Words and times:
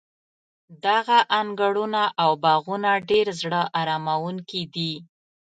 دغه 0.85 1.17
انګړونه 1.39 2.03
او 2.23 2.31
باغونه 2.43 2.91
ډېر 3.09 3.27
زړه 3.41 3.61
اراموونکي 3.79 4.63
دي. 4.75 4.93